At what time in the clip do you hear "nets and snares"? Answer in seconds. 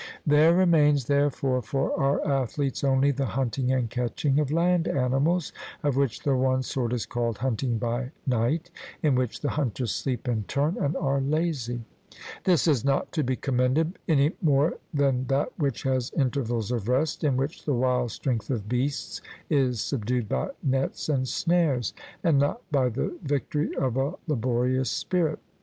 20.63-21.93